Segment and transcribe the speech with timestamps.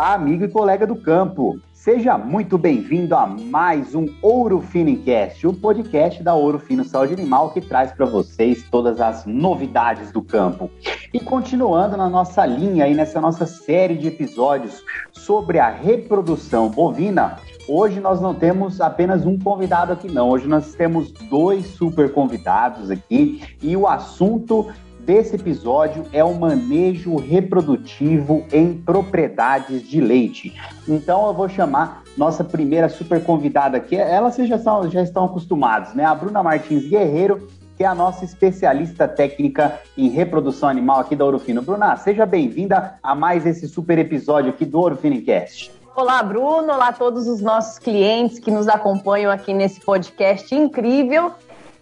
[0.00, 1.60] Olá, amigo e colega do campo.
[1.74, 7.12] Seja muito bem-vindo a mais um Ouro Fino Cast, o podcast da Ouro Fino Saúde
[7.12, 10.70] Animal que traz para vocês todas as novidades do campo.
[11.12, 14.82] E continuando na nossa linha aí nessa nossa série de episódios
[15.12, 17.36] sobre a reprodução bovina,
[17.68, 22.90] hoje nós não temos apenas um convidado aqui não, hoje nós temos dois super convidados
[22.90, 24.72] aqui e o assunto
[25.04, 30.54] desse episódio é o manejo reprodutivo em propriedades de leite.
[30.86, 33.96] Então eu vou chamar nossa primeira super convidada aqui.
[33.96, 36.04] Ela vocês já, são, já estão acostumados, né?
[36.04, 41.24] A Bruna Martins Guerreiro, que é a nossa especialista técnica em reprodução animal aqui da
[41.24, 41.62] Orofino.
[41.62, 45.72] Bruna, seja bem-vinda a mais esse super episódio aqui do Orofino Cast.
[45.96, 46.72] Olá, Bruno.
[46.72, 51.32] Olá a todos os nossos clientes que nos acompanham aqui nesse podcast incrível.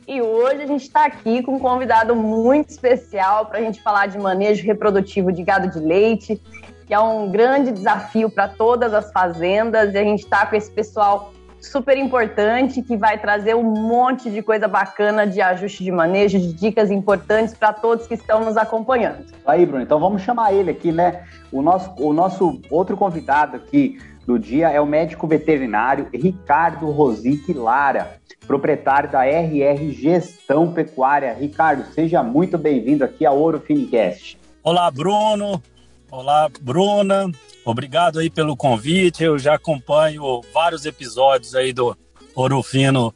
[0.09, 4.07] E hoje a gente está aqui com um convidado muito especial para a gente falar
[4.07, 6.41] de manejo reprodutivo de gado de leite,
[6.87, 9.93] que é um grande desafio para todas as fazendas.
[9.93, 14.41] E a gente está com esse pessoal super importante que vai trazer um monte de
[14.41, 19.27] coisa bacana de ajuste de manejo, de dicas importantes para todos que estão nos acompanhando.
[19.45, 21.25] Aí, Bruno, então vamos chamar ele aqui, né?
[21.53, 27.55] O nosso, o nosso outro convidado aqui do dia é o médico veterinário Ricardo Rosique
[27.55, 31.33] Lara proprietário da RR Gestão Pecuária.
[31.33, 34.39] Ricardo, seja muito bem-vindo aqui ao Ouro Finicast.
[34.63, 35.63] Olá, Bruno.
[36.11, 37.31] Olá, Bruna.
[37.65, 39.25] Obrigado aí pelo convite.
[39.25, 41.97] Eu já acompanho vários episódios aí do
[42.35, 43.15] Ouro Fino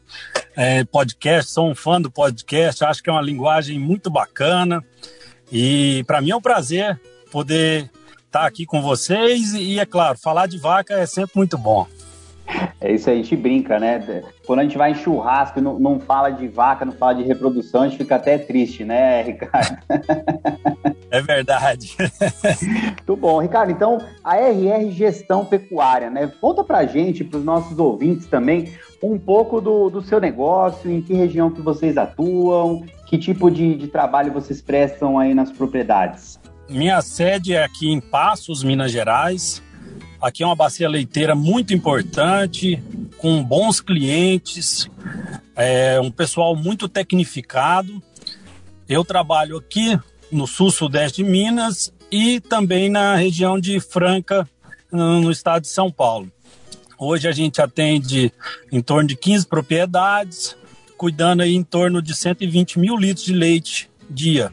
[0.57, 1.53] é, podcast.
[1.53, 2.83] Sou um fã do podcast.
[2.87, 4.83] Acho que é uma linguagem muito bacana.
[5.53, 6.99] E para mim é um prazer
[7.31, 7.91] poder
[8.33, 9.53] estar aqui com vocês.
[9.53, 11.87] E, é claro, falar de vaca é sempre muito bom.
[12.81, 14.25] É isso aí, a gente brinca, né?
[14.45, 17.23] Quando a gente vai em churrasco e não, não fala de vaca, não fala de
[17.23, 19.79] reprodução, a gente fica até triste, né, Ricardo?
[21.11, 21.95] É verdade.
[22.87, 23.41] Muito bom.
[23.41, 26.31] Ricardo, então, a RR Gestão Pecuária, né?
[26.41, 28.73] Conta pra gente, para os nossos ouvintes também,
[29.03, 33.77] um pouco do, do seu negócio, em que região que vocês atuam, que tipo de,
[33.77, 36.41] de trabalho vocês prestam aí nas propriedades.
[36.73, 39.63] Minha sede é aqui em Passos, Minas Gerais.
[40.19, 42.83] Aqui é uma bacia leiteira muito importante,
[43.19, 44.89] com bons clientes,
[45.55, 48.03] é, um pessoal muito tecnificado.
[48.89, 50.01] Eu trabalho aqui
[50.31, 54.49] no sul-sudeste de Minas e também na região de Franca,
[54.91, 56.33] no estado de São Paulo.
[56.99, 58.33] Hoje a gente atende
[58.73, 60.57] em torno de 15 propriedades,
[60.97, 64.51] cuidando aí em torno de 120 mil litros de leite dia.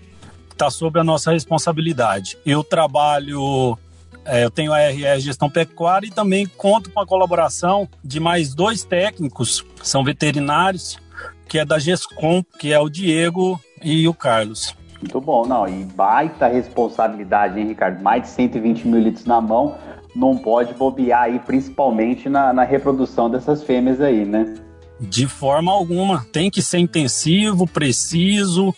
[0.59, 2.37] Está sob a nossa responsabilidade.
[2.45, 3.77] Eu trabalho
[4.25, 8.53] é, eu tenho a RR Gestão Pecuária e também conto com a colaboração de mais
[8.53, 10.99] dois técnicos, são veterinários,
[11.47, 14.75] que é da GESCOM, que é o Diego e o Carlos.
[15.01, 18.03] Muito bom, não, e baita responsabilidade, hein, Ricardo?
[18.03, 19.77] Mais de 120 mil litros na mão,
[20.13, 24.55] não pode bobear aí, principalmente na, na reprodução dessas fêmeas aí, né?
[24.99, 28.75] De forma alguma, tem que ser intensivo, preciso,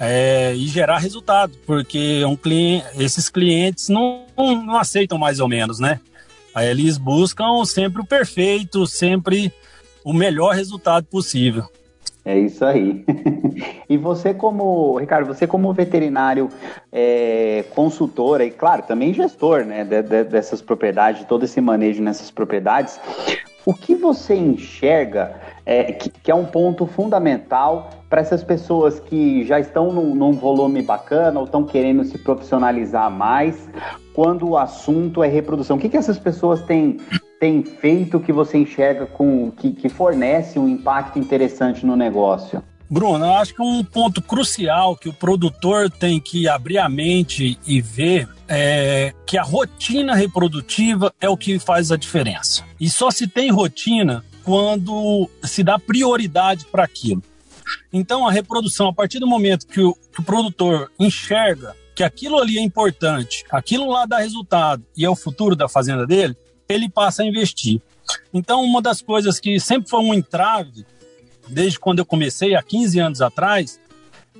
[0.00, 5.78] é, e gerar resultado, porque um cliente, esses clientes não, não aceitam mais ou menos,
[5.78, 6.00] né?
[6.54, 9.52] Aí eles buscam sempre o perfeito, sempre
[10.02, 11.64] o melhor resultado possível.
[12.24, 13.04] É isso aí.
[13.88, 16.48] e você como, Ricardo, você como veterinário
[16.90, 22.30] é, consultor e, claro, também gestor né, de, de, dessas propriedades, todo esse manejo nessas
[22.30, 23.00] propriedades,
[23.70, 29.44] o que você enxerga é, que, que, é um ponto fundamental para essas pessoas que
[29.44, 33.70] já estão num, num, volume bacana ou estão querendo se profissionalizar mais
[34.12, 35.76] quando o assunto é reprodução?
[35.76, 36.96] O que, que essas pessoas têm,
[37.38, 42.60] têm feito que você enxerga com que, que fornece um impacto interessante no negócio?
[42.90, 47.56] Bruno, eu acho que um ponto crucial que o produtor tem que abrir a mente
[47.64, 52.64] e ver é que a rotina reprodutiva é o que faz a diferença.
[52.80, 57.22] E só se tem rotina quando se dá prioridade para aquilo.
[57.92, 62.38] Então, a reprodução, a partir do momento que o, que o produtor enxerga que aquilo
[62.38, 66.36] ali é importante, aquilo lá dá resultado e é o futuro da fazenda dele,
[66.68, 67.80] ele passa a investir.
[68.34, 70.84] Então, uma das coisas que sempre foi um entrave
[71.50, 73.80] desde quando eu comecei, há 15 anos atrás,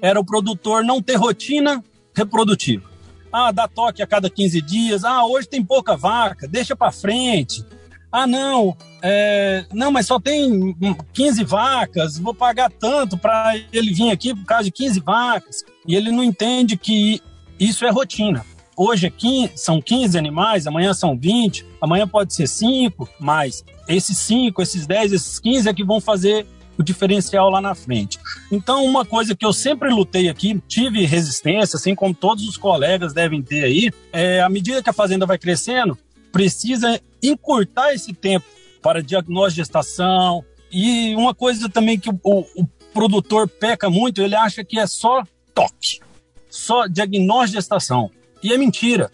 [0.01, 1.83] era o produtor não ter rotina
[2.15, 2.89] reprodutiva.
[3.33, 5.05] Ah, dá toque a cada 15 dias.
[5.05, 7.65] Ah, hoje tem pouca vaca, deixa para frente.
[8.12, 10.77] Ah, não, é, não, mas só tem
[11.12, 15.65] 15 vacas, vou pagar tanto para ele vir aqui por causa de 15 vacas.
[15.87, 17.23] E ele não entende que
[17.59, 18.45] isso é rotina.
[18.77, 24.17] Hoje é 15, são 15 animais, amanhã são 20, amanhã pode ser 5, mas esses
[24.19, 26.47] 5, esses 10, esses 15 é que vão fazer
[26.81, 28.19] o diferencial lá na frente.
[28.50, 33.12] Então, uma coisa que eu sempre lutei aqui, tive resistência, assim como todos os colegas
[33.12, 35.99] devem ter aí, é à medida que a fazenda vai crescendo,
[36.32, 38.47] precisa encurtar esse tempo
[38.81, 40.43] para diagnóstico de gestação.
[40.73, 45.23] E uma coisa também que o, o produtor peca muito, ele acha que é só
[45.55, 46.00] toque,
[46.49, 48.11] só diagnóstico de gestação.
[48.43, 49.12] E é mentira.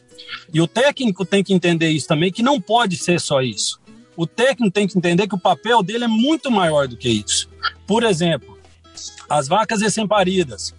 [0.54, 3.80] E o técnico tem que entender isso também, que não pode ser só isso.
[4.16, 7.48] O técnico tem que entender que o papel dele é muito maior do que isso.
[7.86, 8.58] Por exemplo,
[9.28, 10.74] as vacas recém-paridas.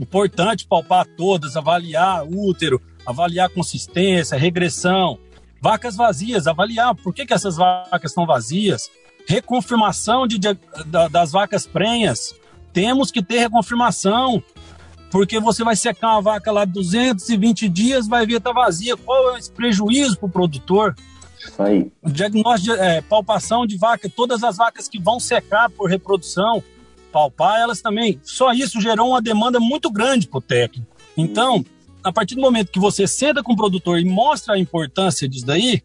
[0.00, 5.18] Importante palpar todas, avaliar útero, avaliar consistência, regressão.
[5.60, 8.90] Vacas vazias, avaliar por que, que essas vacas estão vazias.
[9.28, 10.56] Reconfirmação de, de,
[11.10, 12.34] das vacas prenhas.
[12.72, 14.42] Temos que ter reconfirmação,
[15.10, 18.96] porque você vai secar uma vaca lá 220 dias, vai ver tá vazia.
[18.96, 20.96] Qual é esse prejuízo para o produtor?
[21.46, 21.90] Isso aí.
[22.04, 26.62] Diagnóstico, é, palpação de vaca, todas as vacas que vão secar por reprodução,
[27.10, 28.20] palpar elas também.
[28.22, 30.96] Só isso gerou uma demanda muito grande para o técnico.
[31.16, 31.64] Então,
[32.02, 35.46] a partir do momento que você senta com o produtor e mostra a importância disso
[35.46, 35.82] daí,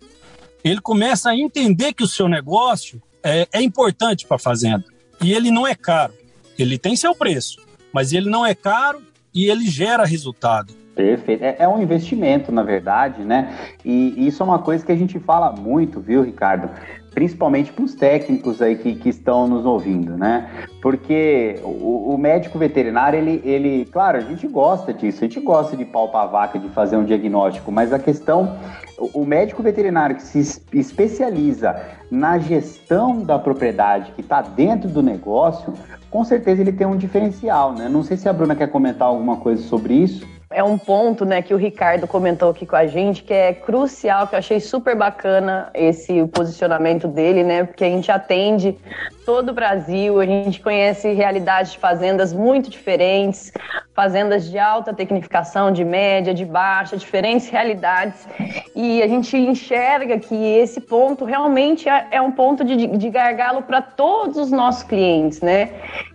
[0.64, 4.86] ele começa a entender que o seu negócio é, é importante para a fazenda.
[5.22, 6.14] E ele não é caro.
[6.58, 7.60] Ele tem seu preço,
[7.92, 9.02] mas ele não é caro
[9.34, 10.74] e ele gera resultado.
[10.98, 11.44] Perfeito.
[11.44, 13.54] É, é, um investimento, na verdade, né?
[13.86, 16.72] E isso é uma coisa que a gente fala muito, viu, Ricardo?
[17.14, 20.50] Principalmente para os técnicos aí que, que estão nos ouvindo, né?
[20.82, 25.78] Porque o, o, médico veterinário, ele, ele, claro, a gente gosta disso, a gente gosta
[25.78, 28.58] de palpar a vaca, de fazer um diagnóstico, mas a questão,
[28.98, 31.80] o, o médico veterinário que se especializa
[32.10, 35.74] na gestão da propriedade, que está dentro do negócio,
[36.10, 37.88] com certeza ele tem um diferencial, né?
[37.88, 40.37] Não sei se a Bruna quer comentar alguma coisa sobre isso.
[40.50, 44.28] É um ponto, né, que o Ricardo comentou aqui com a gente, que é crucial,
[44.28, 48.78] que eu achei super bacana esse posicionamento dele, né, porque a gente atende
[49.28, 53.52] todo o Brasil, a gente conhece realidades de fazendas muito diferentes,
[53.94, 58.26] fazendas de alta tecnificação, de média, de baixa, diferentes realidades,
[58.74, 63.64] e a gente enxerga que esse ponto realmente é, é um ponto de, de gargalo
[63.64, 65.72] para todos os nossos clientes, né,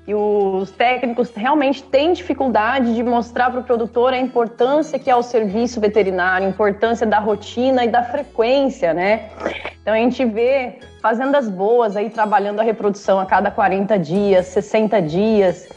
[0.08, 5.14] e os técnicos realmente têm dificuldade de mostrar para o produtor a importância que é
[5.14, 9.28] o serviço veterinário, a importância da rotina e da frequência, né?
[9.82, 15.02] Então a gente vê fazendas boas aí trabalhando a reprodução a cada 40 dias, 60
[15.02, 15.68] dias.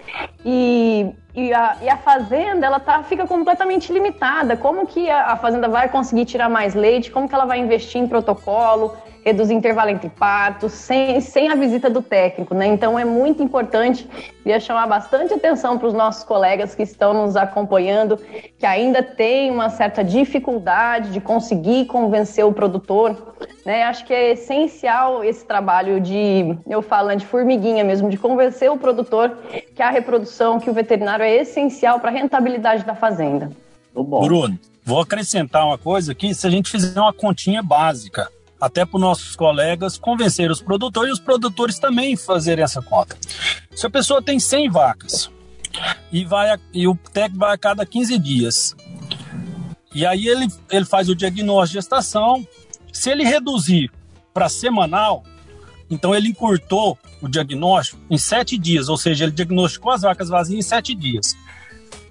[0.46, 4.56] E, e, a, e a fazenda ela tá, fica completamente limitada.
[4.56, 7.10] Como que a, a fazenda vai conseguir tirar mais leite?
[7.10, 8.96] Como que ela vai investir em protocolo?
[9.26, 12.68] Reduzir intervalo entre partos, sem, sem a visita do técnico, né?
[12.68, 14.08] Então é muito importante,
[14.44, 18.18] queria chamar bastante atenção para os nossos colegas que estão nos acompanhando,
[18.60, 23.34] que ainda tem uma certa dificuldade de conseguir convencer o produtor,
[23.66, 23.84] né?
[23.84, 28.78] Acho que é essencial esse trabalho de, eu falando de formiguinha mesmo, de convencer o
[28.78, 29.36] produtor
[29.76, 33.50] que a reprodução, que o veterinário é essencial para a rentabilidade da fazenda.
[33.92, 38.30] Bruno, vou acrescentar uma coisa aqui, se a gente fizer uma continha básica,
[38.66, 43.16] até para os nossos colegas convencer os produtores e os produtores também fazerem essa conta.
[43.76, 45.30] Se a pessoa tem 100 vacas
[46.12, 48.76] e, vai e o técnico vai a cada 15 dias,
[49.94, 52.48] e aí ele, ele faz o diagnóstico de gestação,
[52.92, 53.92] se ele reduzir
[54.34, 55.24] para semanal,
[55.88, 60.58] então ele encurtou o diagnóstico em 7 dias, ou seja, ele diagnosticou as vacas vazias
[60.58, 61.38] em 7 dias.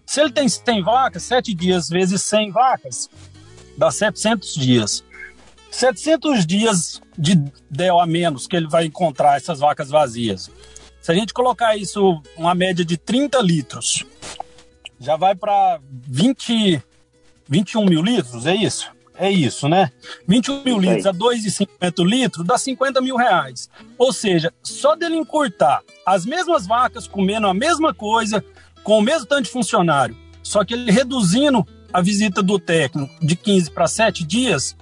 [0.06, 3.10] Se ele tem 100 vacas, 7 dias vezes 100 vacas,
[3.76, 5.04] dá 700 dias.
[5.74, 7.34] 700 dias de
[7.68, 10.50] DEL a menos que ele vai encontrar essas vacas vazias.
[11.00, 14.06] Se a gente colocar isso, uma média de 30 litros,
[15.00, 16.80] já vai para 20,
[17.48, 18.90] 21 mil litros, é isso?
[19.16, 19.90] É isso, né?
[20.26, 23.68] 21 mil litros a 2,50 litros dá 50 mil reais.
[23.98, 28.44] Ou seja, só dele encurtar as mesmas vacas comendo a mesma coisa,
[28.82, 33.34] com o mesmo tanto de funcionário, só que ele reduzindo a visita do técnico de
[33.34, 34.76] 15 para 7 dias,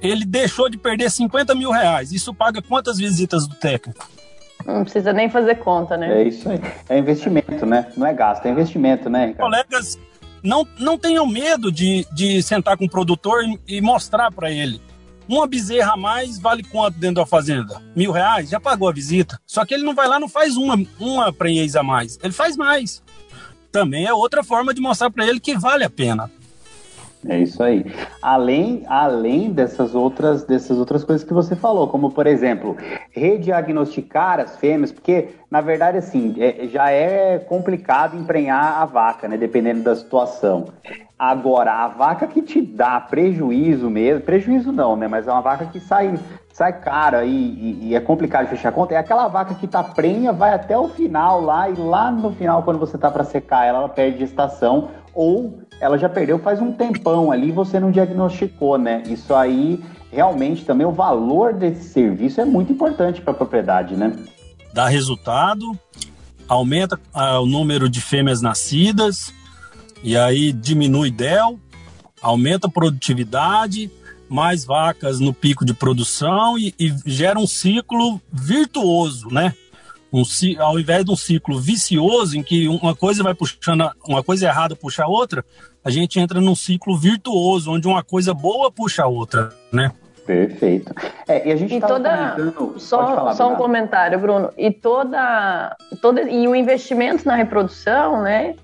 [0.00, 2.12] ele deixou de perder 50 mil reais.
[2.12, 4.08] Isso paga quantas visitas do técnico?
[4.66, 6.22] Não precisa nem fazer conta, né?
[6.22, 6.60] É isso aí.
[6.88, 7.92] É investimento, né?
[7.96, 9.50] Não é gasto, é investimento, né, Ricardo?
[9.50, 9.98] Colegas,
[10.42, 14.80] não, não tenham medo de, de sentar com o produtor e, e mostrar para ele.
[15.28, 17.80] Uma bezerra a mais vale quanto dentro da fazenda?
[17.96, 18.50] Mil reais?
[18.50, 19.38] Já pagou a visita.
[19.46, 22.18] Só que ele não vai lá não faz uma, uma prenhez a mais.
[22.22, 23.02] Ele faz mais.
[23.72, 26.30] Também é outra forma de mostrar para ele que vale a pena.
[27.26, 27.84] É isso aí.
[28.20, 32.76] Além, além dessas outras, dessas outras coisas que você falou, como por exemplo,
[33.10, 39.36] rediagnosticar as fêmeas, porque na verdade assim é, já é complicado emprenhar a vaca, né?
[39.36, 40.66] Dependendo da situação.
[41.18, 45.08] Agora, a vaca que te dá prejuízo mesmo, prejuízo não, né?
[45.08, 46.18] Mas é uma vaca que sai
[46.54, 49.82] sai cara e, e, e, é complicado fechar a conta, é aquela vaca que tá
[49.82, 53.66] prenha, vai até o final lá, e lá no final, quando você tá para secar
[53.66, 57.90] ela, ela perde estação, ou ela já perdeu faz um tempão ali e você não
[57.90, 59.02] diagnosticou, né?
[59.06, 64.12] Isso aí, realmente, também o valor desse serviço é muito importante para a propriedade, né?
[64.72, 65.78] Dá resultado,
[66.48, 69.32] aumenta ah, o número de fêmeas nascidas,
[70.02, 71.58] e aí diminui DEL,
[72.20, 73.90] aumenta a produtividade,
[74.28, 79.54] mais vacas no pico de produção e, e gera um ciclo virtuoso, né?
[80.14, 80.22] Um,
[80.60, 84.76] ao invés de um ciclo vicioso em que uma coisa vai puxando, uma coisa errada
[84.76, 85.44] puxa a outra,
[85.84, 89.90] a gente entra num ciclo virtuoso, onde uma coisa boa puxa a outra, né?
[90.24, 90.94] Perfeito.
[91.26, 92.36] É, e a gente e toda
[92.78, 94.50] só, falar, só um comentário, Bruno.
[94.56, 98.54] E toda, toda e o investimento na reprodução, né?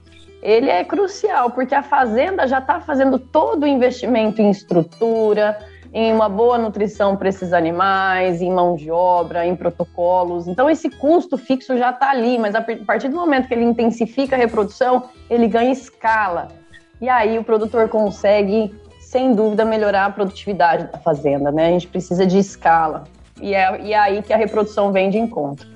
[0.43, 5.59] ele é crucial, porque a fazenda já está fazendo todo o investimento em estrutura,
[5.93, 10.47] em uma boa nutrição para esses animais, em mão de obra, em protocolos.
[10.47, 14.37] Então, esse custo fixo já está ali, mas a partir do momento que ele intensifica
[14.37, 16.49] a reprodução, ele ganha escala.
[17.01, 21.51] E aí o produtor consegue, sem dúvida, melhorar a produtividade da fazenda.
[21.51, 21.67] Né?
[21.67, 23.05] A gente precisa de escala.
[23.41, 25.67] E é, e é aí que a reprodução vem de encontro.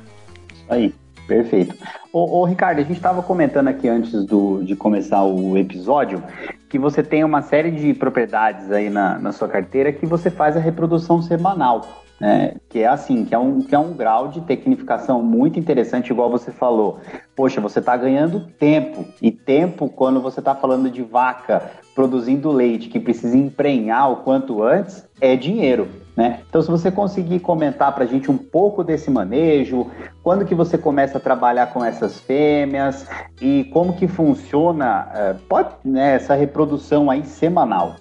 [0.68, 0.94] Aí.
[1.26, 1.74] Perfeito.
[2.12, 6.22] Ô, ô, Ricardo, a gente estava comentando aqui antes do, de começar o episódio
[6.68, 10.56] que você tem uma série de propriedades aí na, na sua carteira que você faz
[10.56, 12.03] a reprodução semanal.
[12.20, 12.56] Né?
[12.68, 16.30] Que é assim, que é, um, que é um grau de tecnificação muito interessante, igual
[16.30, 17.00] você falou.
[17.34, 19.04] Poxa, você está ganhando tempo.
[19.20, 24.62] E tempo, quando você está falando de vaca produzindo leite que precisa emprenhar o quanto
[24.62, 25.88] antes, é dinheiro.
[26.16, 26.40] Né?
[26.48, 29.90] Então, se você conseguir comentar para a gente um pouco desse manejo,
[30.22, 33.06] quando que você começa a trabalhar com essas fêmeas
[33.40, 37.96] e como que funciona uh, pode, né, essa reprodução aí semanal.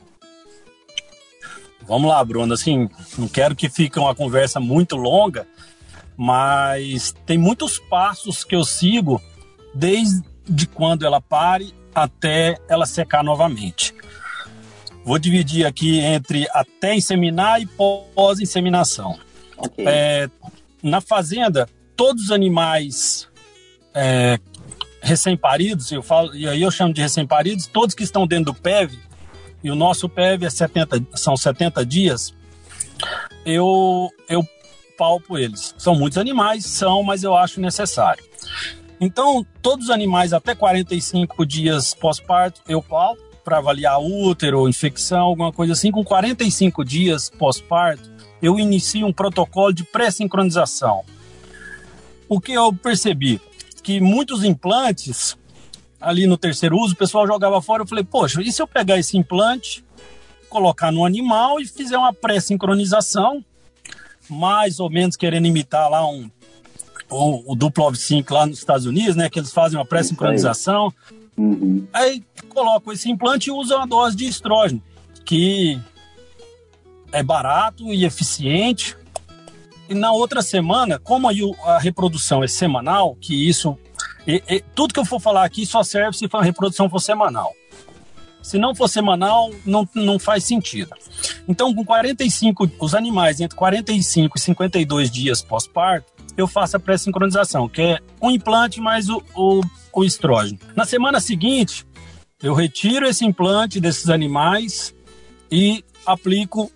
[1.87, 2.53] Vamos lá, Bruno.
[2.53, 5.47] Assim, não quero que fique uma conversa muito longa,
[6.15, 9.21] mas tem muitos passos que eu sigo
[9.73, 13.93] desde quando ela pare até ela secar novamente.
[15.05, 19.19] Vou dividir aqui entre até inseminar e pós-inseminação.
[19.57, 19.85] Okay.
[19.85, 20.29] É,
[20.81, 23.27] na fazenda, todos os animais
[23.93, 24.39] é,
[25.01, 28.97] recém-paridos, eu falo, e aí eu chamo de recém-paridos, todos que estão dentro do PEV,
[29.63, 32.33] e o nosso PEV é 70, são 70 dias,
[33.45, 34.45] eu, eu
[34.97, 35.73] palpo eles.
[35.77, 38.23] São muitos animais, são, mas eu acho necessário.
[38.99, 45.51] Então, todos os animais até 45 dias pós-parto, eu palpo para avaliar útero, infecção, alguma
[45.51, 45.91] coisa assim.
[45.91, 48.09] Com 45 dias pós-parto,
[48.41, 51.03] eu inicio um protocolo de pré-sincronização.
[52.29, 53.41] O que eu percebi?
[53.81, 55.37] Que muitos implantes,
[56.03, 57.83] ali no terceiro uso, o pessoal jogava fora.
[57.83, 59.83] Eu falei, poxa, e se eu pegar esse implante,
[60.49, 63.43] colocar no animal e fizer uma pré-sincronização,
[64.29, 66.29] mais ou menos querendo imitar lá um
[67.09, 69.29] o, o duplo OV5 lá nos Estados Unidos, né?
[69.29, 70.93] Que eles fazem uma pré-sincronização.
[71.37, 71.87] Uhum.
[71.93, 74.81] Aí colocam esse implante e usam a dose de estrógeno,
[75.25, 75.79] que
[77.11, 78.97] é barato e eficiente.
[79.87, 83.77] E na outra semana, como a reprodução é semanal, que isso.
[84.27, 87.53] E, e, tudo que eu for falar aqui só serve se a reprodução for semanal.
[88.41, 90.91] Se não for semanal, não, não faz sentido.
[91.47, 97.69] Então, com 45, os animais entre 45 e 52 dias pós-parto, eu faço a pré-sincronização,
[97.69, 99.61] que é um implante mais o, o,
[99.93, 100.59] o estrógeno.
[100.75, 101.85] Na semana seguinte,
[102.41, 104.93] eu retiro esse implante desses animais
[105.49, 106.69] e aplico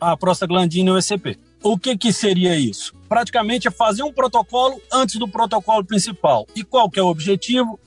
[0.00, 1.38] a prostaglandina e o ECP.
[1.66, 2.94] O que, que seria isso?
[3.08, 6.46] Praticamente é fazer um protocolo antes do protocolo principal.
[6.54, 7.78] E qual que é o objetivo?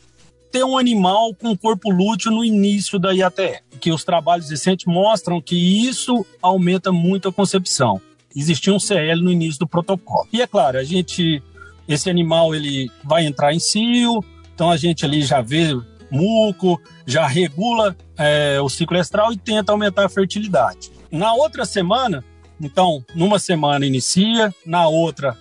[0.51, 5.41] Ter um animal com corpo lúteo no início da IATE, que os trabalhos recentes mostram
[5.41, 5.55] que
[5.87, 8.01] isso aumenta muito a concepção
[8.35, 10.27] existia um CL no início do protocolo.
[10.31, 11.41] E é claro, a gente,
[11.87, 15.79] esse animal ele vai entrar em cio, então a gente ali já vê
[16.11, 20.91] muco, já regula é, o ciclo estral e tenta aumentar a fertilidade.
[21.11, 22.23] Na outra semana,
[22.61, 25.37] então, numa semana inicia, na outra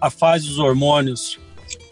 [0.00, 1.38] a faz os hormônios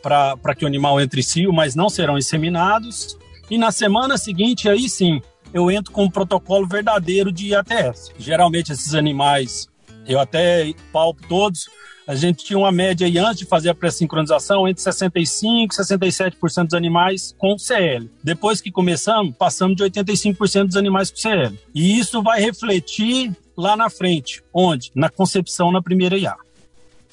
[0.02, 3.16] para que o animal entre em cio, mas não serão inseminados.
[3.50, 5.22] E na semana seguinte, aí sim,
[5.54, 8.10] eu entro com um protocolo verdadeiro de IATS.
[8.18, 9.68] Geralmente esses animais
[10.06, 11.68] eu até palpo todos,
[12.06, 16.64] a gente tinha uma média aí antes de fazer a pré-sincronização entre 65% e 67%
[16.64, 18.10] dos animais com CL.
[18.22, 21.56] Depois que começamos, passamos de 85% dos animais com CL.
[21.74, 24.90] E isso vai refletir lá na frente, onde?
[24.94, 26.36] Na concepção na primeira IA.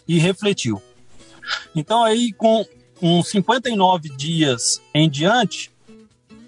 [0.07, 0.81] E refletiu.
[1.75, 2.65] Então aí com
[3.01, 5.71] uns 59 dias em diante,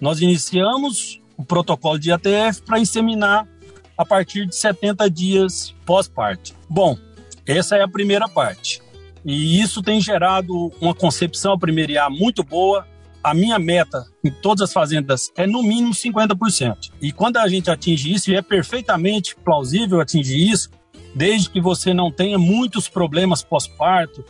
[0.00, 3.48] nós iniciamos o protocolo de ATF para inseminar
[3.96, 6.54] a partir de 70 dias pós-parto.
[6.68, 6.98] Bom,
[7.46, 8.80] Essa é a primeira parte.
[9.24, 12.86] E isso tem gerado uma concepção a primeira IA muito boa.
[13.22, 16.90] A minha meta em todas as fazendas é no mínimo 50%.
[17.00, 20.70] E quando a gente atinge isso, e é perfeitamente plausível atingir isso,
[21.14, 24.24] desde que você não tenha muitos problemas pós-parto.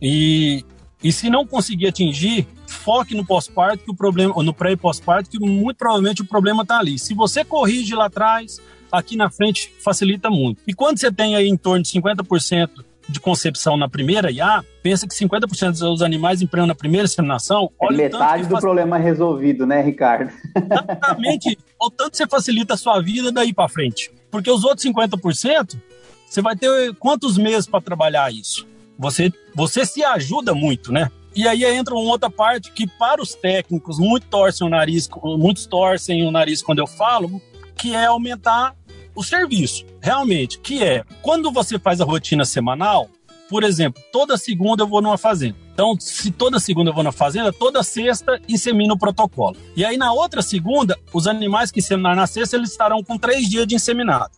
[0.00, 0.64] E,
[1.02, 5.30] e se não conseguir atingir, foque no pós-parto, que o problema, no pré e pós-parto,
[5.30, 6.98] que muito provavelmente o problema está ali.
[6.98, 10.62] Se você corrige lá atrás, aqui na frente facilita muito.
[10.66, 15.06] E quando você tem aí em torno de 50% de concepção na primeira IA, pensa
[15.06, 17.70] que 50% dos animais empreendam na primeira inseminação.
[17.82, 20.32] É metade do problema resolvido, né, Ricardo?
[20.56, 21.58] Exatamente.
[21.80, 24.10] o tanto você facilita a sua vida daí para frente.
[24.30, 25.78] Porque os outros 50%,
[26.26, 28.66] você vai ter quantos meses para trabalhar isso?
[28.98, 31.10] Você, você se ajuda muito, né?
[31.34, 35.66] E aí entra uma outra parte que, para os técnicos, muito torcem o nariz, muitos
[35.66, 37.40] torcem o nariz quando eu falo,
[37.76, 38.74] que é aumentar
[39.14, 43.08] o serviço, realmente, que é quando você faz a rotina semanal,
[43.48, 45.56] por exemplo, toda segunda eu vou numa fazenda.
[45.74, 49.56] Então, se toda segunda eu vou na fazenda, toda sexta insemina o protocolo.
[49.76, 53.48] E aí, na outra segunda, os animais que inseminaram na sexta, eles estarão com três
[53.48, 54.30] dias de inseminado.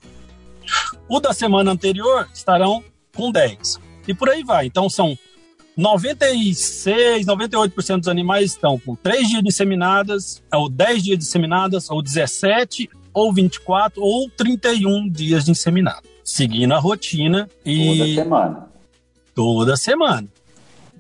[1.09, 2.83] O da semana anterior estarão
[3.15, 3.79] com 10.
[4.09, 4.67] E por aí vai.
[4.67, 5.17] Então, são
[5.77, 11.91] 96, 98% dos animais estão com 3 dias de inseminadas, ou 10 dias de inseminadas,
[11.91, 16.03] ou 17, ou 24, ou 31 dias de inseminado.
[16.25, 17.99] Seguindo a rotina e.
[17.99, 18.69] Toda semana.
[19.35, 20.29] Toda semana.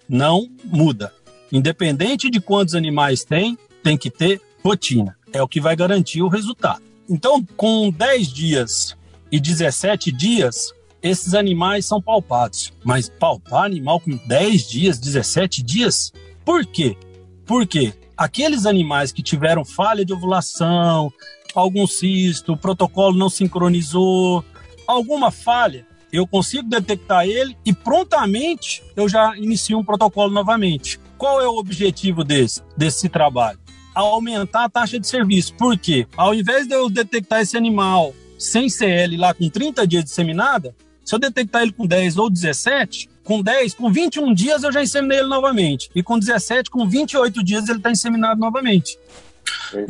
[0.08, 1.12] Não muda.
[1.50, 5.16] Independente de quantos animais tem, tem que ter rotina.
[5.32, 6.82] É o que vai garantir o resultado.
[7.08, 8.96] Então, com 10 dias
[9.30, 12.72] e 17 dias, esses animais são palpados.
[12.82, 16.12] Mas palpar animal com 10 dias, 17 dias?
[16.44, 16.96] Por quê?
[17.44, 21.12] Porque aqueles animais que tiveram falha de ovulação,
[21.54, 24.44] algum cisto, o protocolo não sincronizou,
[24.86, 31.00] alguma falha, eu consigo detectar ele e prontamente eu já inicio um protocolo novamente.
[31.18, 33.58] Qual é o objetivo desse, desse trabalho?
[33.94, 35.54] Aumentar a taxa de serviço.
[35.54, 36.06] Por quê?
[36.16, 40.74] Ao invés de eu detectar esse animal sem CL lá com 30 dias de seminada,
[41.04, 44.82] se eu detectar ele com 10 ou 17, com 10, com 21 dias eu já
[44.82, 45.90] inseminei ele novamente.
[45.94, 48.98] E com 17, com 28 dias ele está inseminado novamente.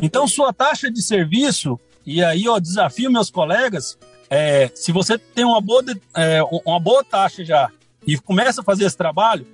[0.01, 3.97] Então, sua taxa de serviço, e aí eu desafio meus colegas,
[4.29, 5.83] é, se você tem uma boa,
[6.15, 7.69] é, uma boa taxa já
[8.05, 9.45] e começa a fazer esse trabalho,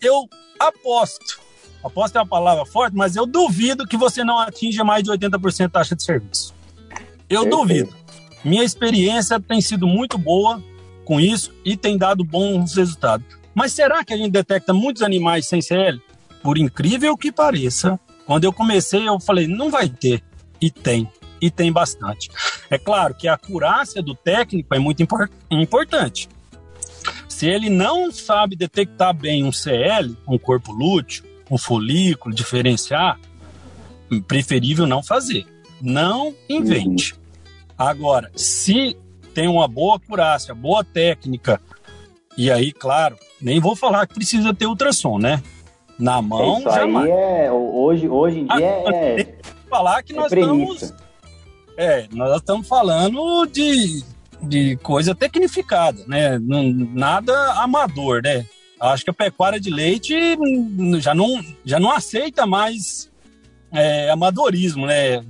[0.00, 1.40] eu aposto,
[1.82, 5.70] aposto é uma palavra forte, mas eu duvido que você não atinja mais de 80%
[5.70, 6.54] taxa de serviço.
[7.28, 7.56] Eu Perfeito.
[7.56, 7.96] duvido.
[8.44, 10.62] Minha experiência tem sido muito boa
[11.04, 13.26] com isso e tem dado bons resultados.
[13.54, 16.00] Mas será que a gente detecta muitos animais sem CL?
[16.42, 20.22] Por incrível que pareça, quando eu comecei, eu falei, não vai ter.
[20.60, 21.08] E tem.
[21.40, 22.28] E tem bastante.
[22.68, 26.28] É claro que a acurácia do técnico é muito import importante.
[27.28, 33.20] Se ele não sabe detectar bem um CL, um corpo lúteo, um folículo, diferenciar,
[34.26, 35.46] preferível não fazer.
[35.80, 37.12] Não invente.
[37.12, 37.18] Uhum.
[37.78, 38.96] Agora, se
[39.34, 41.60] tem uma boa acurácia, boa técnica,
[42.36, 45.42] e aí, claro, nem vou falar que precisa ter ultrassom, né?
[45.98, 47.08] Na mão, Isso jamais.
[47.08, 49.38] é, hoje, hoje em dia ah, é.
[49.68, 50.94] Falar que é nós estamos.
[51.76, 54.02] É, nós estamos falando de,
[54.42, 56.38] de coisa tecnificada, né?
[56.38, 58.46] Nada amador, né?
[58.80, 60.14] Acho que a pecuária de leite
[61.00, 63.10] já não, já não aceita mais
[63.72, 65.24] é, amadorismo, né?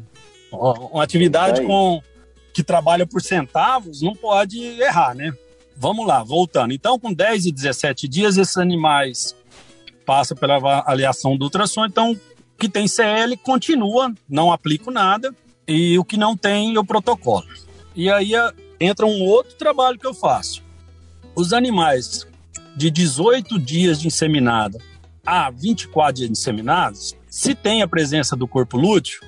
[0.51, 2.03] Uma atividade com,
[2.53, 5.33] que trabalha por centavos não pode errar, né?
[5.77, 6.73] Vamos lá, voltando.
[6.73, 9.37] Então, com 10 e 17 dias, esses animais
[10.07, 12.19] passa pela avaliação do ultrassom, então
[12.59, 15.35] que tem CL continua, não aplico nada,
[15.69, 17.47] e o que não tem, eu protocolo.
[17.95, 18.33] E aí
[18.81, 20.63] entra um outro trabalho que eu faço.
[21.35, 22.27] Os animais
[22.77, 24.79] de 18 dias de inseminada
[25.25, 29.21] a 24 dias de inseminados, se tem a presença do corpo lúteo,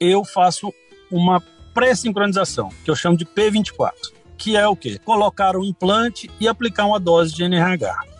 [0.00, 0.72] eu faço
[1.10, 1.42] uma
[1.74, 3.92] pré-sincronização, que eu chamo de P24,
[4.36, 4.98] que é o quê?
[5.04, 8.17] Colocar o implante e aplicar uma dose de NRH.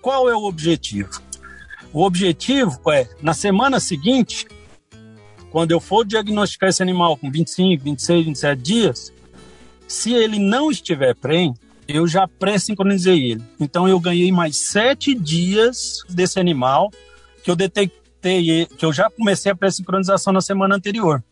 [0.00, 1.20] Qual é o objetivo?
[1.92, 4.46] O objetivo é, na semana seguinte,
[5.50, 9.12] quando eu for diagnosticar esse animal com 25, 26, 27 dias,
[9.86, 11.54] se ele não estiver prenhe,
[11.88, 13.42] eu já pré-sincronizei ele.
[13.58, 16.90] Então eu ganhei mais sete dias desse animal
[17.42, 21.22] que eu detectei, que eu já comecei a pré-sincronização na semana anterior.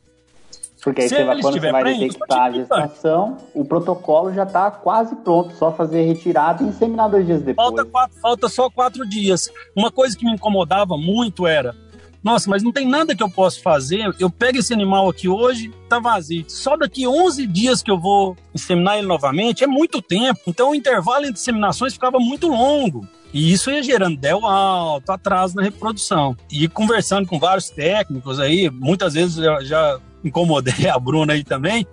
[0.83, 5.17] Porque aí você vai, quando você vai detectar a gestação, o protocolo já está quase
[5.17, 7.69] pronto, só fazer retirada e inseminar dois dias depois.
[7.69, 9.51] Falta, quatro, falta só quatro dias.
[9.75, 11.75] Uma coisa que me incomodava muito era
[12.23, 14.15] nossa, mas não tem nada que eu possa fazer.
[14.19, 16.45] Eu pego esse animal aqui hoje, tá vazio.
[16.49, 20.41] Só daqui 11 dias que eu vou inseminar ele novamente, é muito tempo.
[20.47, 23.07] Então o intervalo entre inseminações ficava muito longo.
[23.33, 26.37] E isso ia gerando del alto, atraso na reprodução.
[26.51, 31.87] E conversando com vários técnicos aí, muitas vezes eu já incomodei a Bruna aí também,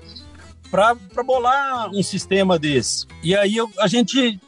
[0.70, 0.96] para
[1.26, 3.06] bolar um sistema desse.
[3.24, 4.40] E aí eu, a gente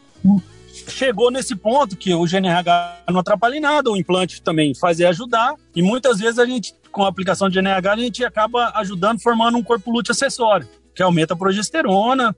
[0.87, 5.07] chegou nesse ponto que o GNRH não atrapalha em nada, o implante também faz é
[5.07, 9.21] ajudar, e muitas vezes a gente, com a aplicação de GNRH, a gente acaba ajudando,
[9.21, 12.35] formando um corpo lúteo acessório, que aumenta a progesterona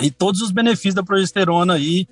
[0.00, 2.06] e todos os benefícios da progesterona aí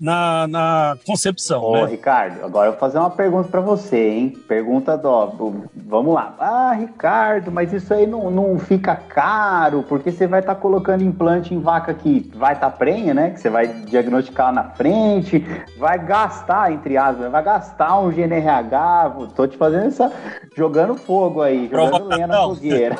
[0.00, 1.62] na, na concepção.
[1.62, 1.86] Ô, né?
[1.86, 4.30] Ricardo, agora eu vou fazer uma pergunta para você, hein?
[4.46, 5.64] Pergunta do.
[5.74, 6.34] Vamos lá.
[6.38, 11.02] Ah, Ricardo, mas isso aí não, não fica caro, porque você vai estar tá colocando
[11.02, 13.30] implante em vaca que vai estar tá prenha, né?
[13.30, 15.44] Que você vai diagnosticar na frente,
[15.78, 19.28] vai gastar, entre aspas, vai gastar um GNRH.
[19.34, 20.12] Tô te fazendo essa.
[20.54, 22.96] jogando fogo aí, jogando lenha na fogueira.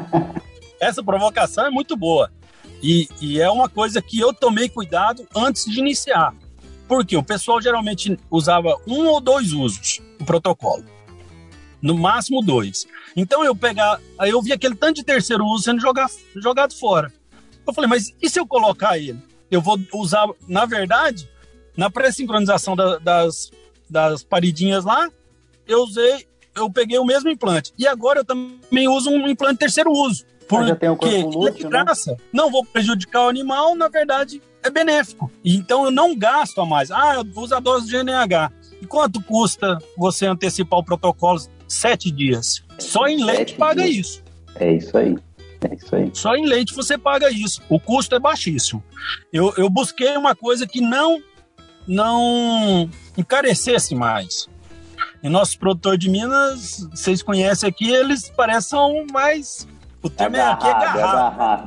[0.80, 2.30] essa provocação é muito boa.
[2.82, 6.34] E, e é uma coisa que eu tomei cuidado antes de iniciar.
[6.86, 10.84] Porque o pessoal geralmente usava um ou dois usos o protocolo.
[11.82, 12.86] No máximo dois.
[13.14, 17.12] Então eu pegar, aí eu vi aquele tanto de terceiro uso sendo jogado, jogado fora.
[17.66, 19.20] Eu falei, mas e se eu colocar ele?
[19.50, 21.28] Eu vou usar, na verdade,
[21.76, 23.50] na pré-sincronização da, das,
[23.88, 25.08] das paridinhas lá,
[25.66, 27.72] eu usei, eu peguei o mesmo implante.
[27.78, 30.24] E agora eu também uso um implante terceiro uso.
[30.48, 32.16] Porque já tem o corpo lúteo, graça, né?
[32.32, 35.30] não vou prejudicar o animal, na verdade, é benéfico.
[35.44, 36.90] Então eu não gasto a mais.
[36.90, 38.50] Ah, eu uso a dose de GNH.
[38.80, 42.64] E quanto custa você antecipar o protocolo sete dias?
[42.78, 44.06] Só em leite paga dias.
[44.06, 44.22] isso.
[44.56, 45.16] É isso aí.
[45.68, 46.10] É isso aí.
[46.14, 47.60] Só em leite você paga isso.
[47.68, 48.82] O custo é baixíssimo.
[49.32, 51.22] Eu, eu busquei uma coisa que não
[51.86, 54.48] não encarecesse mais.
[55.22, 59.66] E nossos produtores de Minas, vocês conhecem aqui, eles parecem mais
[60.02, 61.64] o termo é, aqui é garrafa.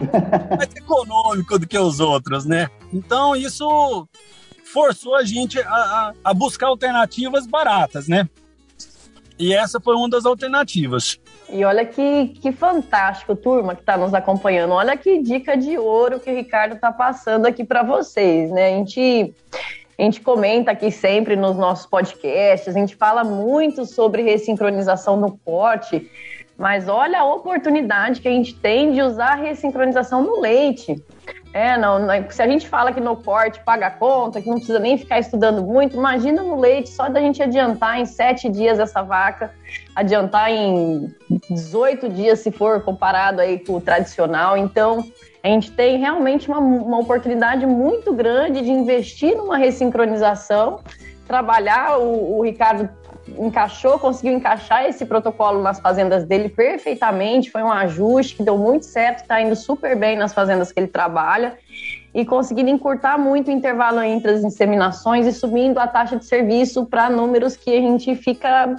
[0.51, 2.69] É mais econômico do que os outros, né?
[2.93, 4.07] Então isso
[4.71, 8.27] forçou a gente a, a, a buscar alternativas baratas, né?
[9.37, 11.19] E essa foi uma das alternativas.
[11.49, 14.73] E olha que, que fantástico, turma, que está nos acompanhando.
[14.73, 18.67] Olha que dica de ouro que o Ricardo está passando aqui para vocês, né?
[18.67, 19.33] A gente,
[19.97, 25.37] a gente comenta aqui sempre nos nossos podcasts, a gente fala muito sobre ressincronização no
[25.39, 26.09] corte,
[26.57, 31.03] mas olha a oportunidade que a gente tem de usar a ressincronização no leite.
[31.53, 34.55] É, não, não, se a gente fala que no corte paga a conta, que não
[34.55, 38.79] precisa nem ficar estudando muito, imagina no leite, só da gente adiantar em sete dias
[38.79, 39.53] essa vaca,
[39.93, 41.13] adiantar em
[41.49, 44.55] 18 dias, se for comparado aí com o tradicional.
[44.55, 45.03] Então,
[45.43, 50.79] a gente tem realmente uma, uma oportunidade muito grande de investir numa ressincronização,
[51.27, 52.89] trabalhar, o, o Ricardo
[53.37, 57.51] encaixou, conseguiu encaixar esse protocolo nas fazendas dele perfeitamente.
[57.51, 60.87] Foi um ajuste que deu muito certo, está indo super bem nas fazendas que ele
[60.87, 61.57] trabalha
[62.13, 66.85] e conseguindo encurtar muito o intervalo entre as inseminações e subindo a taxa de serviço
[66.85, 68.75] para números que a gente fica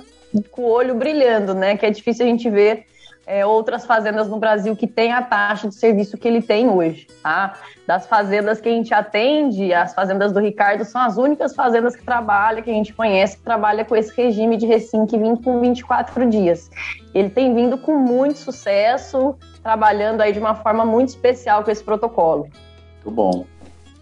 [0.50, 1.76] com o olho brilhando, né?
[1.76, 2.86] Que é difícil a gente ver
[3.33, 7.07] é, outras fazendas no Brasil que têm a taxa de serviço que ele tem hoje,
[7.23, 7.55] tá?
[7.87, 12.05] Das fazendas que a gente atende, as fazendas do Ricardo são as únicas fazendas que
[12.05, 15.62] trabalham, que a gente conhece, que trabalha com esse regime de recim que vem com
[15.62, 16.71] 24 dias.
[17.14, 21.83] Ele tem vindo com muito sucesso, trabalhando aí de uma forma muito especial com esse
[21.83, 22.51] protocolo.
[22.97, 23.47] Muito bom.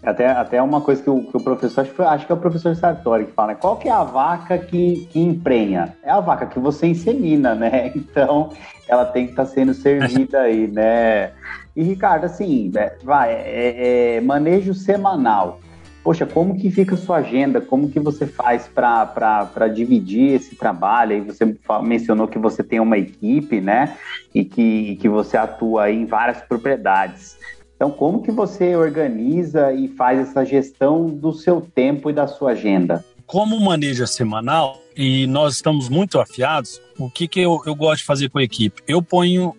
[0.03, 2.39] Até, até uma coisa que o, que o professor, acho que, acho que é o
[2.39, 3.57] professor Sartori que fala, né?
[3.61, 5.95] qual que é a vaca que, que emprenha?
[6.03, 7.91] É a vaca que você insemina, né?
[8.11, 8.49] Então,
[8.87, 11.31] ela tem que estar tá sendo servida aí, né?
[11.75, 15.59] E, Ricardo, assim, é, vai, é, é, manejo semanal.
[16.03, 17.61] Poxa, como que fica a sua agenda?
[17.61, 21.13] Como que você faz para dividir esse trabalho?
[21.13, 23.95] Aí você mencionou que você tem uma equipe, né?
[24.33, 27.37] E que, que você atua em várias propriedades.
[27.81, 32.51] Então, como que você organiza e faz essa gestão do seu tempo e da sua
[32.51, 33.03] agenda?
[33.25, 38.05] Como maneja semanal e nós estamos muito afiados, o que, que eu, eu gosto de
[38.05, 38.83] fazer com a equipe?
[38.87, 39.55] Eu ponho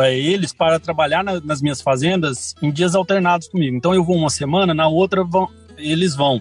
[0.00, 3.76] é, eles para trabalhar na, nas minhas fazendas em dias alternados comigo.
[3.76, 6.40] Então eu vou uma semana, na outra vão, eles vão,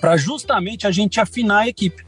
[0.00, 2.06] para justamente a gente afinar a equipe.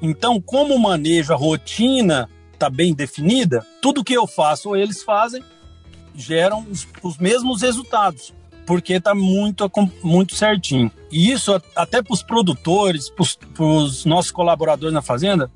[0.00, 5.42] Então, como manejo, a rotina está bem definida, tudo que eu faço eles fazem,
[6.16, 8.32] geram os, os mesmos resultados,
[8.64, 9.70] porque está muito,
[10.02, 10.90] muito certinho.
[11.16, 15.50] E isso, até para os produtores, para os nossos colaboradores na fazenda,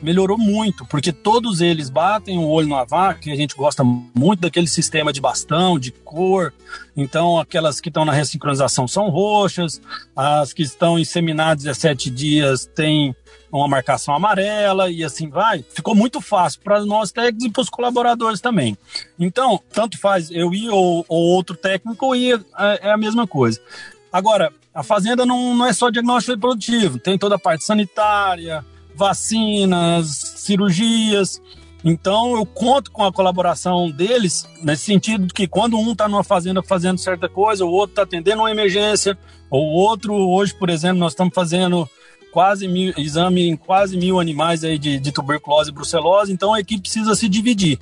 [0.00, 4.38] melhorou muito, porque todos eles batem o olho na vaca, e a gente gosta muito
[4.38, 6.54] daquele sistema de bastão, de cor.
[6.96, 9.82] Então, aquelas que estão na ressincronização são roxas,
[10.14, 13.12] as que estão inseminadas 17 dias têm
[13.50, 15.64] uma marcação amarela e assim vai.
[15.68, 18.78] Ficou muito fácil para nós técnicos e para os colaboradores também.
[19.18, 23.60] Então, tanto faz eu ir ou, ou outro técnico ir, é, é a mesma coisa.
[24.12, 30.34] Agora, a fazenda não, não é só diagnóstico reprodutivo, tem toda a parte sanitária, vacinas,
[30.36, 31.40] cirurgias.
[31.84, 36.22] Então eu conto com a colaboração deles nesse sentido de que quando um está numa
[36.22, 39.18] fazenda fazendo certa coisa, o outro está atendendo uma emergência,
[39.50, 41.88] ou o outro hoje, por exemplo, nós estamos fazendo
[42.32, 46.60] quase mil, exame em quase mil animais aí de, de tuberculose e brucelose, então a
[46.60, 47.78] equipe precisa se dividir.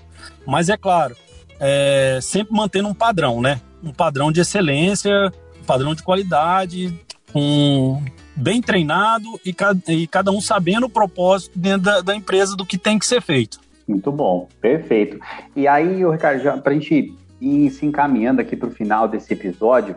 [0.47, 1.15] Mas é claro,
[1.61, 3.61] é, sempre mantendo um padrão, né?
[3.83, 5.33] Um padrão de excelência,
[5.71, 6.93] padrão de qualidade,
[7.33, 8.03] um
[8.35, 9.55] bem treinado e,
[9.93, 13.23] e cada um sabendo o propósito dentro da, da empresa do que tem que ser
[13.23, 13.61] feito.
[13.87, 15.21] Muito bom, perfeito.
[15.55, 19.95] E aí, Ricardo, para a gente ir se encaminhando aqui para o final desse episódio,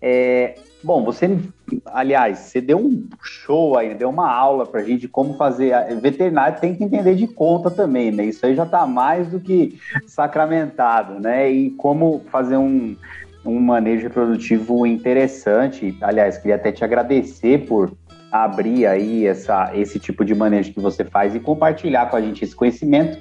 [0.00, 1.38] é, bom, você,
[1.84, 5.74] aliás, você deu um show aí, deu uma aula para a gente de como fazer.
[6.00, 8.24] Veterinário tem que entender de conta também, né?
[8.24, 11.50] Isso aí já está mais do que sacramentado, né?
[11.50, 12.96] E como fazer um,
[13.44, 15.96] um manejo reprodutivo interessante.
[16.00, 17.92] Aliás, queria até te agradecer por
[18.30, 22.44] abrir aí essa, esse tipo de manejo que você faz e compartilhar com a gente
[22.44, 23.18] esse conhecimento,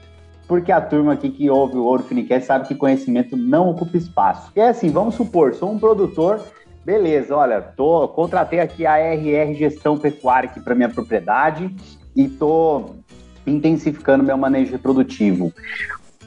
[0.48, 4.52] porque a turma aqui que ouve o Ouro Finicast sabe que conhecimento não ocupa espaço.
[4.56, 6.42] E é assim, vamos supor, sou um produtor,
[6.86, 11.76] beleza, olha, tô, contratei aqui a RR Gestão Pecuária aqui para minha propriedade
[12.16, 12.96] e tô
[13.48, 15.52] intensificando meu manejo reprodutivo.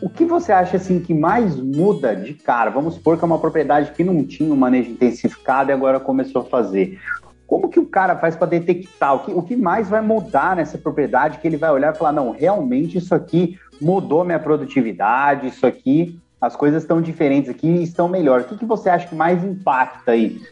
[0.03, 2.71] O que você acha assim que mais muda de cara?
[2.71, 6.43] Vamos supor que é uma propriedade que não tinha um manejo intensificado e agora começou
[6.43, 6.99] a fazer.
[7.47, 9.15] Como que o cara faz para detectar?
[9.15, 12.11] O que, o que mais vai mudar nessa propriedade que ele vai olhar e falar,
[12.11, 17.85] não, realmente isso aqui mudou minha produtividade, isso aqui, as coisas estão diferentes aqui e
[17.85, 18.47] estão melhores.
[18.47, 20.43] O que, que você acha que mais impacta aí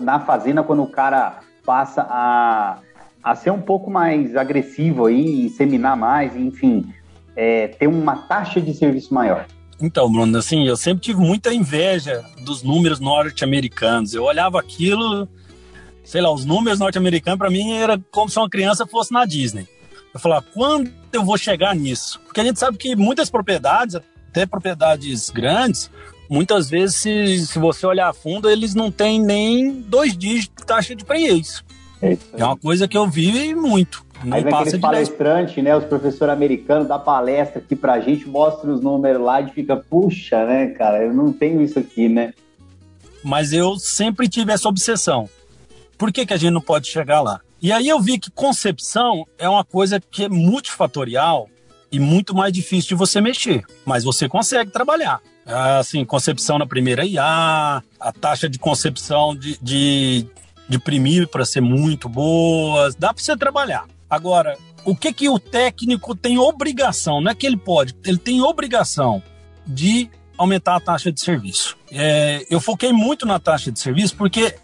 [0.00, 2.78] na fazenda quando o cara passa a,
[3.22, 6.90] a ser um pouco mais agressivo aí, inseminar mais, enfim,
[7.36, 9.46] é, ter uma taxa de serviço maior?
[9.80, 14.14] Então, Bruno, assim, eu sempre tive muita inveja dos números norte-americanos.
[14.14, 15.28] Eu olhava aquilo,
[16.04, 19.66] sei lá, os números norte-americanos para mim era como se uma criança fosse na Disney.
[20.12, 22.20] Eu falava, quando eu vou chegar nisso?
[22.24, 23.96] Porque a gente sabe que muitas propriedades,
[24.28, 25.90] até propriedades grandes,
[26.30, 30.66] muitas vezes, se, se você olhar a fundo, eles não têm nem dois dígitos de
[30.66, 31.64] taxa de preço.
[32.00, 34.04] É, é uma coisa que eu vi muito.
[34.24, 35.76] Não Aí vem aqueles palestrantes, né?
[35.76, 40.44] Os professores americanos da palestra aqui pra gente, mostra os números lá e fica, puxa,
[40.46, 42.32] né, cara, eu não tenho isso aqui, né?
[43.22, 45.28] Mas eu sempre tive essa obsessão.
[45.98, 47.40] Por que, que a gente não pode chegar lá?
[47.60, 51.48] E aí eu vi que concepção é uma coisa que é multifatorial
[51.90, 55.20] e muito mais difícil de você mexer, mas você consegue trabalhar.
[55.46, 60.26] Assim, concepção na primeira IA, a taxa de concepção de, de,
[60.68, 63.86] de primírio para ser muito boa, dá para você trabalhar.
[64.08, 67.20] Agora, o que que o técnico tem obrigação?
[67.20, 69.22] Não é que ele pode, ele tem obrigação
[69.66, 71.76] de aumentar a taxa de serviço.
[71.90, 74.54] É, eu foquei muito na taxa de serviço porque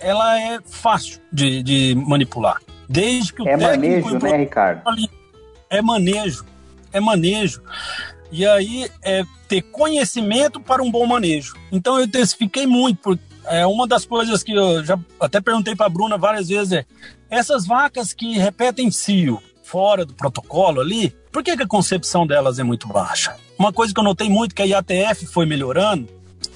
[0.00, 2.60] ela é fácil de, de manipular.
[2.88, 4.82] Desde que o é técnico manejo, né, Ricardo?
[5.68, 6.44] É manejo,
[6.92, 7.62] é manejo.
[8.32, 11.54] E aí é ter conhecimento para um bom manejo.
[11.70, 15.86] Então eu intensifiquei muito, porque é, uma das coisas que eu já até perguntei para
[15.86, 16.86] a Bruna várias vezes é
[17.28, 22.58] essas vacas que repetem cio fora do protocolo ali, por que, que a concepção delas
[22.58, 23.36] é muito baixa?
[23.58, 26.08] Uma coisa que eu notei muito que a IATF foi melhorando,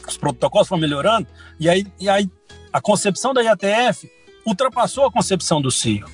[0.07, 1.26] os protocolos foram melhorando,
[1.59, 2.30] e aí, e aí
[2.72, 4.11] a concepção da IATF
[4.46, 6.07] ultrapassou a concepção do cio.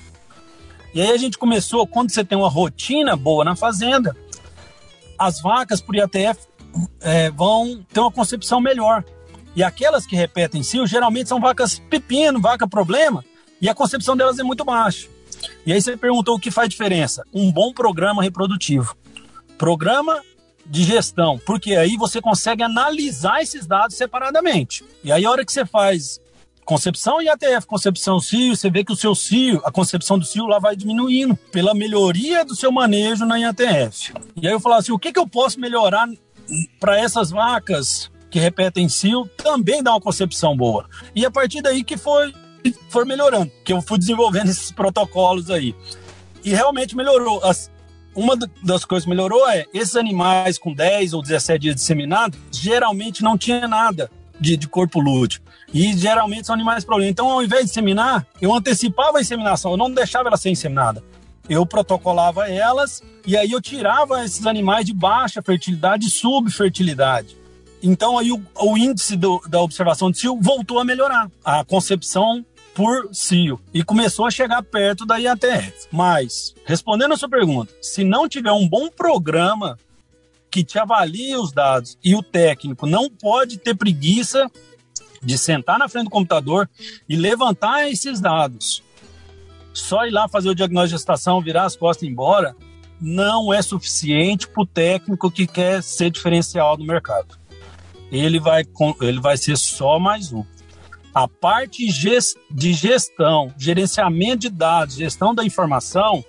[0.95, 4.17] E aí a gente começou, quando você tem uma rotina boa na fazenda,
[5.19, 6.41] as vacas por IATF
[7.01, 9.05] é, vão ter uma concepção melhor.
[9.55, 13.25] E aquelas que repetem cio geralmente são vacas pepino, vaca problema,
[13.61, 15.09] e a concepção delas é muito baixa.
[15.65, 17.25] E aí você perguntou o que faz diferença?
[17.33, 18.97] Um bom programa reprodutivo.
[19.59, 20.23] Programa
[20.65, 24.85] de gestão, porque aí você consegue analisar esses dados separadamente.
[25.03, 26.21] E aí a hora que você faz
[26.65, 30.47] concepção e ATF, concepção cio, você vê que o seu cio, a concepção do cio
[30.47, 34.13] lá vai diminuindo pela melhoria do seu manejo na IATF.
[34.41, 36.09] E aí eu falo assim, o que, que eu posso melhorar
[36.79, 40.89] para essas vacas que repetem cio também dá uma concepção boa.
[41.15, 42.33] E a partir daí que foi
[42.89, 45.75] for melhorando, que eu fui desenvolvendo esses protocolos aí.
[46.45, 47.45] E realmente melhorou.
[47.45, 47.71] As,
[48.15, 53.23] uma das coisas que melhorou é esses animais com 10 ou 17 dias disseminados, geralmente
[53.23, 54.11] não tinha nada.
[54.41, 55.43] de, de corpo lúteo.
[55.73, 57.13] E geralmente são animais problemas.
[57.13, 61.05] Então, ao invés de inseminar, eu antecipava a inseminação, eu não deixava ela ser inseminada.
[61.49, 67.40] Eu protocolava elas e aí eu tirava esses animais de baixa fertilidade e subfertilidade.
[67.83, 71.31] Então aí o, o índice do, da observação de cio voltou a melhorar.
[71.45, 75.89] A concepção por cio e começou a chegar perto da IATF.
[75.91, 79.79] Mas, respondendo a sua pergunta, se não tiver um bom programa
[80.51, 84.51] que te avalie os dados e o técnico não pode ter preguiça
[85.23, 86.69] de sentar na frente do computador
[87.09, 88.83] e levantar esses dados.
[89.73, 92.57] Só ir lá fazer o diagnóstico de gestação, virar as costas e ir embora,
[93.01, 97.40] não é suficiente para o técnico que quer ser diferencial no mercado.
[98.11, 98.65] Ele vai,
[99.01, 100.45] ele vai ser só mais um.
[101.15, 101.87] A parte
[102.51, 106.25] de gestão, gerenciamento de dados, gestão da informação,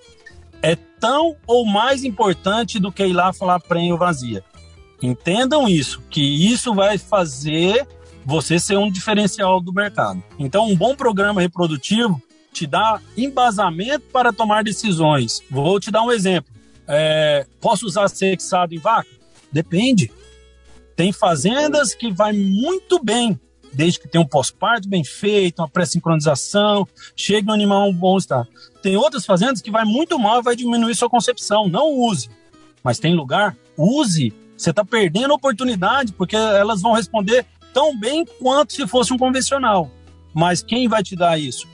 [0.62, 4.44] é tão ou mais importante do que ir lá falar prenho vazia.
[5.02, 7.88] Entendam isso, que isso vai fazer
[8.24, 10.24] você ser um diferencial do mercado.
[10.38, 12.22] Então, um bom programa reprodutivo
[12.54, 15.42] te dá embasamento para tomar decisões.
[15.50, 16.52] Vou te dar um exemplo.
[16.88, 19.10] É, posso usar sexado em vaca?
[19.52, 20.12] Depende.
[20.96, 23.40] Tem fazendas que vai muito bem,
[23.74, 28.48] desde que tenha um pós-parto bem feito, uma pré-sincronização, chegue no animal um bom estado.
[28.82, 31.68] Tem outras fazendas que vai muito mal e vai diminuir sua concepção.
[31.68, 32.30] Não use.
[32.84, 34.34] Mas tem lugar, use.
[34.58, 39.18] Você está perdendo a oportunidade, porque elas vão responder tão bem quanto se fosse um
[39.18, 39.90] convencional.
[40.34, 41.68] Mas quem vai te dar isso?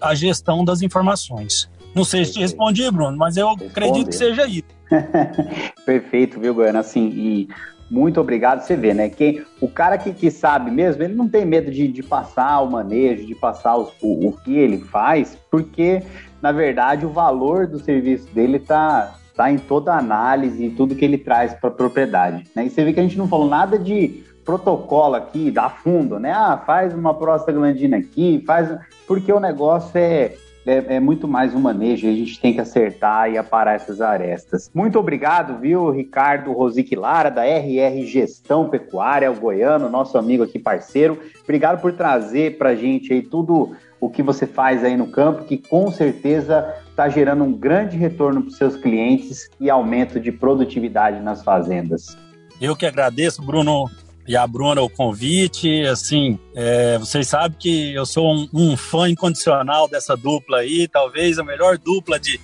[0.00, 1.70] A gestão das informações.
[1.94, 3.70] Não sei se te respondi, Bruno, mas eu Responde.
[3.70, 4.64] acredito que seja isso.
[5.84, 6.78] Perfeito, viu, Goiano?
[6.78, 7.48] Assim, e
[7.92, 8.62] muito obrigado.
[8.62, 9.10] Você vê, né?
[9.10, 12.70] Quem, o cara que, que sabe mesmo, ele não tem medo de, de passar o
[12.70, 16.02] manejo, de passar os, o, o que ele faz, porque,
[16.40, 20.94] na verdade, o valor do serviço dele está tá em toda a análise e tudo
[20.94, 22.44] que ele traz para a propriedade.
[22.56, 22.64] Né?
[22.64, 26.32] E você vê que a gente não falou nada de protocolo aqui, da fundo, né?
[26.32, 28.74] Ah, faz uma prostaglandina aqui, faz.
[29.06, 30.32] Porque o negócio é
[30.64, 34.70] é, é, muito mais um manejo, a gente tem que acertar e aparar essas arestas.
[34.72, 40.58] Muito obrigado, viu, Ricardo Rosique Lara, da RR Gestão Pecuária, o goiano, nosso amigo aqui,
[40.58, 41.18] parceiro.
[41.42, 45.56] Obrigado por trazer pra gente aí tudo o que você faz aí no campo, que
[45.56, 51.20] com certeza está gerando um grande retorno para os seus clientes e aumento de produtividade
[51.20, 52.16] nas fazendas.
[52.60, 53.88] Eu que agradeço, Bruno
[54.26, 55.82] e a Bruna o convite.
[55.86, 61.38] Assim, é, vocês sabem que eu sou um, um, fã incondicional dessa dupla aí, talvez
[61.38, 62.40] a melhor dupla de,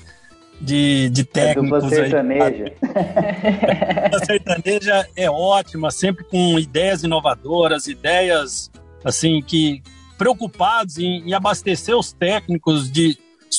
[0.60, 1.84] de, de técnicos.
[1.84, 2.64] A dupla sertaneja.
[2.64, 4.10] Aí.
[4.12, 8.70] a sertaneja é ótima, sempre com ideias inovadoras, ideias
[9.04, 9.82] assim que
[10.16, 13.16] preocupados em, em abastecer os técnicos de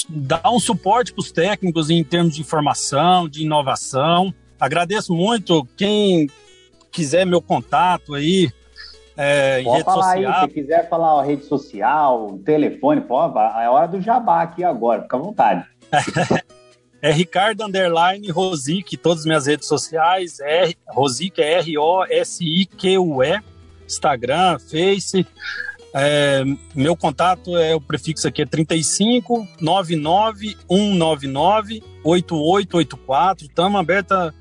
[0.07, 4.33] dar um suporte para os técnicos em termos de informação, de inovação.
[4.59, 6.27] Agradeço muito quem
[6.91, 8.51] quiser meu contato aí,
[9.21, 10.33] é, pode falar social.
[10.33, 15.01] aí, se quiser falar ó, rede social, telefone, pode, é hora do jabá aqui agora,
[15.01, 15.65] fica à vontade.
[17.01, 23.41] é Ricardo Underline Rosique, todas as minhas redes sociais, é Rosique é R-O-S-I-Q-U-E,
[23.85, 25.27] Instagram, Face.
[25.93, 26.43] É,
[26.75, 33.47] meu contato é o prefixo aqui é 35 99 199 8884.
[33.47, 34.33] Estamos aberta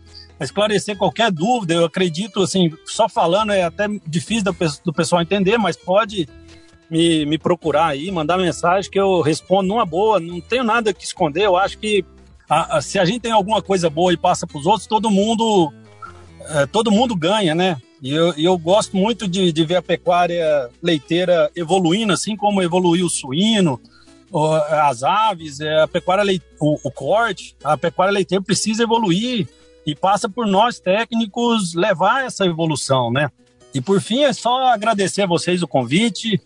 [0.44, 1.74] esclarecer qualquer dúvida.
[1.74, 6.28] Eu acredito, assim, só falando é até difícil do, do pessoal entender, mas pode
[6.90, 10.20] me, me procurar aí, mandar mensagem que eu respondo numa boa.
[10.20, 11.44] Não tenho nada que esconder.
[11.44, 12.04] Eu acho que
[12.48, 15.10] a, a, se a gente tem alguma coisa boa e passa para os outros, todo
[15.10, 15.72] mundo
[16.48, 17.76] é, todo mundo ganha, né?
[18.00, 23.06] E eu, eu gosto muito de, de ver a pecuária leiteira evoluindo, assim como evoluiu
[23.06, 23.80] o suíno,
[24.70, 29.48] as aves, é, a pecuária leite, o, o corte, a pecuária leiteira precisa evoluir
[29.88, 33.30] e passa por nós técnicos levar essa evolução, né?
[33.72, 36.38] E por fim, é só agradecer a vocês o convite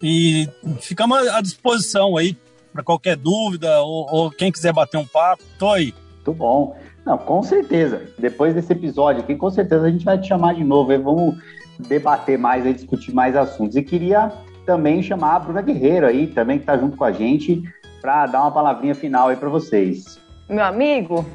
[0.00, 0.48] e
[0.80, 2.36] ficamos à disposição aí
[2.72, 5.92] para qualquer dúvida ou, ou, quem quiser bater um papo, tô aí.
[6.14, 6.76] Muito bom.
[7.04, 8.00] Não, com certeza.
[8.16, 11.34] Depois desse episódio aqui, com certeza a gente vai te chamar de novo e vamos
[11.80, 13.76] debater mais e discutir mais assuntos.
[13.76, 14.32] E queria
[14.64, 17.60] também chamar a Bruna Guerreiro aí, também que está junto com a gente,
[18.00, 20.16] para dar uma palavrinha final aí para vocês.
[20.48, 21.26] Meu amigo,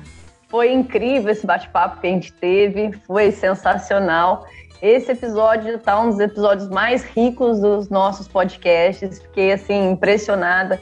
[0.50, 4.46] foi incrível esse bate-papo que a gente teve, foi sensacional.
[4.82, 9.22] Esse episódio está um dos episódios mais ricos dos nossos podcasts.
[9.22, 10.82] Fiquei assim impressionada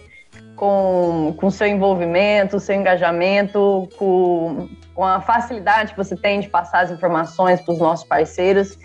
[0.55, 6.81] com o seu envolvimento, seu engajamento, com, com a facilidade que você tem de passar
[6.81, 8.77] as informações para os nossos parceiros.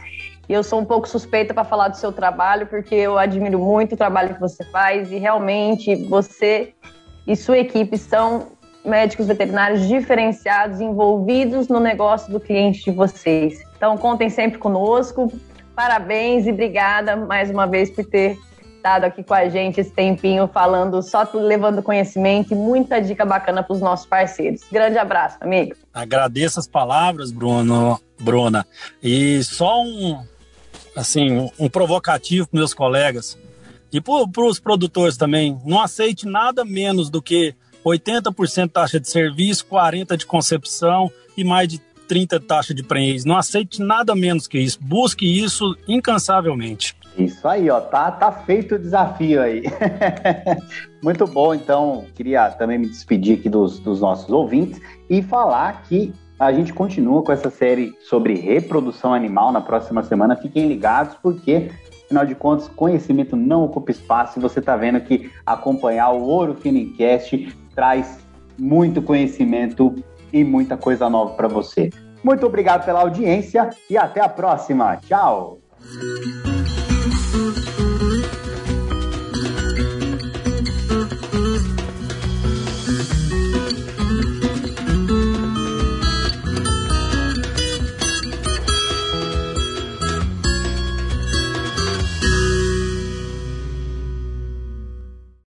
[0.49, 3.95] E eu sou um pouco suspeita para falar do seu trabalho, porque eu admiro muito
[3.95, 6.75] o trabalho que você faz e realmente você
[7.27, 8.49] e sua equipe são
[8.85, 13.63] médicos veterinários diferenciados envolvidos no negócio do cliente de vocês.
[13.77, 15.33] Então, contem sempre conosco.
[15.75, 18.39] Parabéns e obrigada mais uma vez por ter
[18.77, 23.63] estado aqui com a gente esse tempinho falando, só levando conhecimento e muita dica bacana
[23.63, 24.63] para os nossos parceiros.
[24.73, 25.77] Grande abraço, amigo.
[25.95, 28.67] Agradeço as palavras, Bruno, Bruna.
[29.01, 30.21] E só um,
[30.97, 33.39] assim, um provocativo para meus colegas
[33.93, 35.61] e para os produtores também.
[35.65, 37.55] Não aceite nada menos do que
[37.85, 43.25] 80% taxa de serviço, 40% de concepção e mais de 30% taxa de prenhez.
[43.25, 44.79] Não aceite nada menos que isso.
[44.81, 46.97] Busque isso incansavelmente.
[47.17, 49.63] Isso aí, ó, tá, tá feito o desafio aí.
[51.03, 54.81] Muito bom, então, queria também me despedir aqui dos, dos nossos ouvintes
[55.11, 60.37] e falar que a gente continua com essa série sobre reprodução animal na próxima semana.
[60.37, 61.71] Fiquem ligados, porque,
[62.05, 66.55] afinal de contas, conhecimento não ocupa espaço e você está vendo que acompanhar o Ouro
[66.55, 68.21] Finicast traz
[68.59, 69.95] muito conhecimento
[70.33, 71.91] e muita coisa nova para você.
[72.23, 74.97] Muito obrigado pela audiência e até a próxima.
[74.97, 75.59] Tchau!